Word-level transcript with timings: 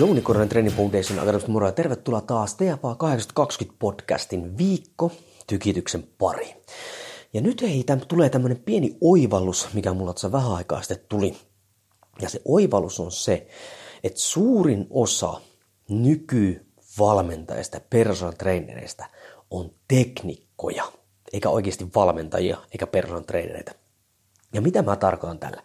Jouni 0.00 0.20
Koronen 0.20 0.48
Training 0.48 0.76
Foundation 0.76 1.18
Akademista 1.18 1.50
moro 1.50 1.66
ja 1.66 1.72
tervetuloa 1.72 2.20
taas 2.20 2.54
TFA 2.54 2.94
820 2.94 3.76
podcastin 3.78 4.58
viikko 4.58 5.12
tykityksen 5.46 6.08
pari. 6.18 6.54
Ja 7.32 7.40
nyt 7.40 7.62
hei, 7.62 7.84
täm, 7.84 8.00
tulee 8.08 8.30
tämmönen 8.30 8.62
pieni 8.64 8.96
oivallus, 9.00 9.68
mikä 9.74 9.92
mulla 9.92 10.12
tuossa 10.12 10.32
vähän 10.32 10.52
aikaa 10.52 10.82
sitten 10.82 10.98
tuli. 11.08 11.36
Ja 12.22 12.28
se 12.28 12.40
oivallus 12.44 13.00
on 13.00 13.12
se, 13.12 13.46
että 14.04 14.20
suurin 14.20 14.86
osa 14.90 15.40
nykyvalmentajista, 15.88 17.80
personal 17.90 18.32
trainereista 18.32 19.06
on 19.50 19.70
teknikkoja, 19.88 20.84
eikä 21.32 21.50
oikeasti 21.50 21.86
valmentajia 21.94 22.56
eikä 22.72 22.86
personal 22.86 23.22
trainereita. 23.22 23.72
Ja 24.52 24.60
mitä 24.60 24.82
mä 24.82 24.96
tarkoitan 24.96 25.38
tällä? 25.38 25.62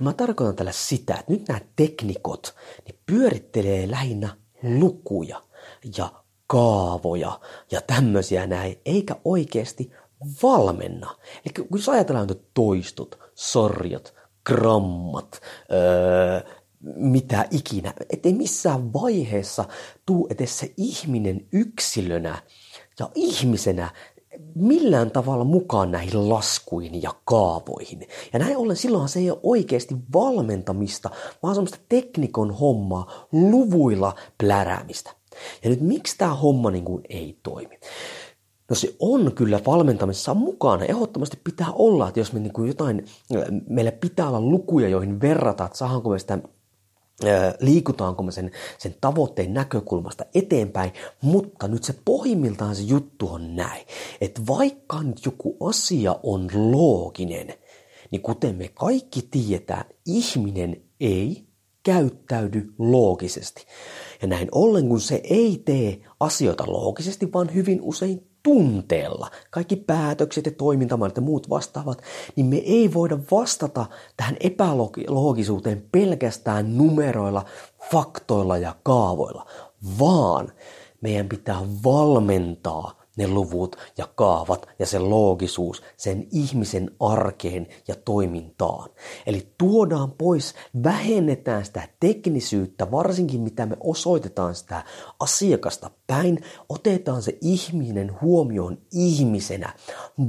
No 0.00 0.04
mä 0.04 0.12
tarkoitan 0.12 0.56
tällä 0.56 0.72
sitä, 0.72 1.14
että 1.14 1.32
nyt 1.32 1.48
nämä 1.48 1.60
teknikot 1.76 2.54
niin 2.86 2.98
pyörittelee 3.06 3.90
lähinnä 3.90 4.36
lukuja 4.62 5.42
ja 5.98 6.24
kaavoja 6.46 7.40
ja 7.70 7.80
tämmöisiä 7.80 8.46
näin, 8.46 8.80
eikä 8.86 9.16
oikeasti 9.24 9.92
valmenna. 10.42 11.16
Eli 11.46 11.66
kun 11.68 11.80
ajatellaan 11.94 12.30
että 12.30 12.44
toistut, 12.54 13.18
sorjot, 13.34 14.14
grammat, 14.44 15.40
öö, 15.72 16.50
mitä 16.96 17.46
ikinä, 17.50 17.94
ettei 18.10 18.32
missään 18.32 18.92
vaiheessa 18.92 19.64
tuu 20.06 20.28
edes 20.30 20.58
se 20.58 20.72
ihminen 20.76 21.46
yksilönä 21.52 22.42
ja 22.98 23.08
ihmisenä 23.14 23.90
millään 24.54 25.10
tavalla 25.10 25.44
mukaan 25.44 25.90
näihin 25.90 26.28
laskuihin 26.28 27.02
ja 27.02 27.14
kaavoihin. 27.24 28.08
Ja 28.32 28.38
näin 28.38 28.56
ollen 28.56 28.76
silloinhan 28.76 29.08
se 29.08 29.18
ei 29.18 29.30
ole 29.30 29.40
oikeasti 29.42 29.96
valmentamista, 30.14 31.10
vaan 31.42 31.54
semmoista 31.54 31.78
teknikon 31.88 32.50
hommaa, 32.50 33.26
luvuilla 33.32 34.14
pläräämistä. 34.38 35.10
Ja 35.64 35.70
nyt 35.70 35.80
miksi 35.80 36.18
tämä 36.18 36.34
homma 36.34 36.70
niin 36.70 36.84
kuin 36.84 37.02
ei 37.08 37.38
toimi? 37.42 37.78
No 38.70 38.76
se 38.76 38.96
on 38.98 39.32
kyllä 39.34 39.60
valmentamisessa 39.66 40.34
mukana. 40.34 40.84
Ehdottomasti 40.84 41.38
pitää 41.44 41.72
olla, 41.72 42.08
että 42.08 42.20
jos 42.20 42.32
me 42.32 42.40
niin 42.40 42.52
kuin 42.52 42.68
jotain, 42.68 43.04
meillä 43.68 43.92
pitää 43.92 44.28
olla 44.28 44.40
lukuja, 44.40 44.88
joihin 44.88 45.20
verrata, 45.20 45.64
että 45.64 45.78
saadaanko 45.78 46.10
me 46.10 46.18
sitä 46.18 46.38
liikutaanko 47.60 48.22
me 48.22 48.32
sen, 48.32 48.50
sen 48.78 48.94
tavoitteen 49.00 49.54
näkökulmasta 49.54 50.24
eteenpäin, 50.34 50.92
mutta 51.22 51.68
nyt 51.68 51.84
se 51.84 51.94
pohjimmiltaan 52.04 52.76
se 52.76 52.82
juttu 52.82 53.28
on 53.28 53.56
näin, 53.56 53.86
että 54.20 54.40
vaikka 54.46 55.02
nyt 55.02 55.24
joku 55.24 55.56
asia 55.68 56.16
on 56.22 56.50
looginen, 56.54 57.54
niin 58.10 58.22
kuten 58.22 58.56
me 58.56 58.68
kaikki 58.74 59.28
tiedetään, 59.30 59.84
ihminen 60.06 60.76
ei 61.00 61.46
käyttäydy 61.82 62.74
loogisesti. 62.78 63.66
Ja 64.22 64.28
näin 64.28 64.48
ollen, 64.52 64.88
kun 64.88 65.00
se 65.00 65.20
ei 65.24 65.62
tee 65.64 66.00
asioita 66.20 66.64
loogisesti, 66.66 67.32
vaan 67.32 67.54
hyvin 67.54 67.82
usein 67.82 68.33
tunteella, 68.44 69.30
kaikki 69.50 69.76
päätökset 69.76 70.46
ja 70.46 70.52
toimintamallit 70.52 71.16
ja 71.16 71.22
muut 71.22 71.50
vastaavat, 71.50 72.02
niin 72.36 72.46
me 72.46 72.56
ei 72.56 72.94
voida 72.94 73.18
vastata 73.30 73.86
tähän 74.16 74.36
epäloogisuuteen 74.40 75.84
pelkästään 75.92 76.76
numeroilla, 76.76 77.44
faktoilla 77.90 78.58
ja 78.58 78.74
kaavoilla, 78.82 79.46
vaan 79.98 80.52
meidän 81.00 81.28
pitää 81.28 81.60
valmentaa 81.84 83.03
ne 83.16 83.28
luvut 83.28 83.76
ja 83.98 84.08
kaavat 84.14 84.68
ja 84.78 84.86
se 84.86 84.98
loogisuus 84.98 85.82
sen 85.96 86.26
ihmisen 86.32 86.90
arkeen 87.00 87.66
ja 87.88 87.94
toimintaan. 88.04 88.90
Eli 89.26 89.52
tuodaan 89.58 90.12
pois, 90.12 90.54
vähennetään 90.84 91.64
sitä 91.64 91.88
teknisyyttä, 92.00 92.90
varsinkin 92.90 93.40
mitä 93.40 93.66
me 93.66 93.76
osoitetaan 93.80 94.54
sitä 94.54 94.84
asiakasta 95.20 95.90
päin, 96.06 96.44
otetaan 96.68 97.22
se 97.22 97.38
ihminen 97.40 98.20
huomioon 98.20 98.78
ihmisenä, 98.92 99.72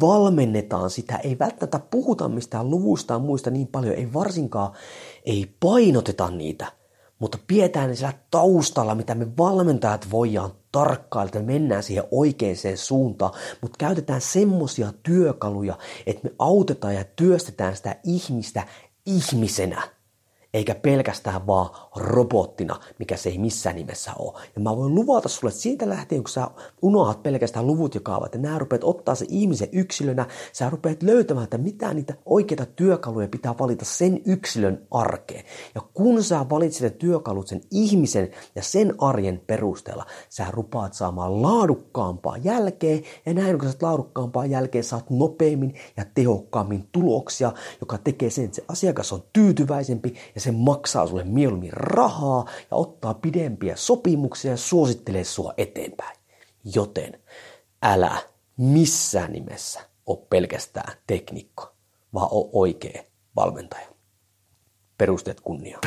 valmennetaan 0.00 0.90
sitä, 0.90 1.16
ei 1.16 1.38
välttämättä 1.38 1.78
puhuta 1.78 2.28
mistään 2.28 2.70
luvusta 2.70 3.14
ja 3.14 3.18
muista 3.18 3.50
niin 3.50 3.66
paljon, 3.66 3.94
ei 3.94 4.12
varsinkaan, 4.12 4.72
ei 5.24 5.54
painoteta 5.60 6.30
niitä, 6.30 6.79
mutta 7.20 7.38
pidetään 7.46 7.88
ne 7.88 7.94
siellä 7.94 8.18
taustalla, 8.30 8.94
mitä 8.94 9.14
me 9.14 9.36
valmentajat 9.36 10.10
voidaan 10.10 10.52
tarkkailla, 10.72 11.28
että 11.28 11.38
me 11.38 11.52
mennään 11.52 11.82
siihen 11.82 12.04
oikeaan 12.10 12.56
suuntaan, 12.76 13.32
mutta 13.60 13.76
käytetään 13.78 14.20
semmoisia 14.20 14.92
työkaluja, 15.02 15.78
että 16.06 16.28
me 16.28 16.34
autetaan 16.38 16.94
ja 16.94 17.04
työstetään 17.04 17.76
sitä 17.76 17.96
ihmistä 18.04 18.66
ihmisenä 19.06 19.82
eikä 20.54 20.74
pelkästään 20.74 21.46
vaan 21.46 21.70
robottina, 21.96 22.80
mikä 22.98 23.16
se 23.16 23.28
ei 23.28 23.38
missään 23.38 23.76
nimessä 23.76 24.12
ole. 24.18 24.38
Ja 24.56 24.62
mä 24.62 24.76
voin 24.76 24.94
luvata 24.94 25.28
sulle, 25.28 25.50
että 25.50 25.62
siitä 25.62 25.88
lähtien, 25.88 26.22
kun 26.22 26.30
sä 26.30 26.50
unohat 26.82 27.22
pelkästään 27.22 27.66
luvut 27.66 27.94
ja 27.94 28.00
kaavat, 28.00 28.34
ja 28.34 28.40
nää 28.40 28.58
rupeat 28.58 28.84
ottaa 28.84 29.14
se 29.14 29.26
ihmisen 29.28 29.68
yksilönä, 29.72 30.26
sä 30.52 30.70
rupeat 30.70 31.02
löytämään, 31.02 31.44
että 31.44 31.58
mitä 31.58 31.94
niitä 31.94 32.14
oikeita 32.26 32.66
työkaluja 32.66 33.28
pitää 33.28 33.54
valita 33.58 33.84
sen 33.84 34.20
yksilön 34.26 34.86
arkeen. 34.90 35.44
Ja 35.74 35.80
kun 35.94 36.24
sä 36.24 36.46
valitset 36.50 36.82
ne 36.82 36.90
työkalut 36.90 37.48
sen 37.48 37.60
ihmisen 37.70 38.30
ja 38.54 38.62
sen 38.62 38.94
arjen 38.98 39.42
perusteella, 39.46 40.06
sä 40.28 40.46
rupaat 40.50 40.94
saamaan 40.94 41.42
laadukkaampaa 41.42 42.36
jälkeen, 42.36 43.02
ja 43.26 43.34
näin 43.34 43.58
kun 43.58 43.68
sä 43.68 43.74
laadukkaampaa 43.82 44.46
jälkeen 44.46 44.84
saat 44.84 45.10
nopeammin 45.10 45.74
ja 45.96 46.04
tehokkaammin 46.14 46.88
tuloksia, 46.92 47.52
joka 47.80 47.98
tekee 47.98 48.30
sen, 48.30 48.44
että 48.44 48.56
se 48.56 48.64
asiakas 48.68 49.12
on 49.12 49.22
tyytyväisempi 49.32 50.14
ja 50.34 50.39
se 50.40 50.50
maksaa 50.50 51.06
sulle 51.06 51.24
mieluummin 51.24 51.72
rahaa 51.72 52.44
ja 52.70 52.76
ottaa 52.76 53.14
pidempiä 53.14 53.76
sopimuksia 53.76 54.50
ja 54.50 54.56
suosittelee 54.56 55.24
sua 55.24 55.54
eteenpäin. 55.56 56.16
Joten 56.74 57.20
älä 57.82 58.22
missään 58.56 59.32
nimessä 59.32 59.80
ole 60.06 60.18
pelkästään 60.30 60.96
teknikko, 61.06 61.72
vaan 62.14 62.28
ole 62.30 62.50
oikea 62.52 63.02
valmentaja. 63.36 63.86
Perusteet 64.98 65.40
kunniaan. 65.40 65.82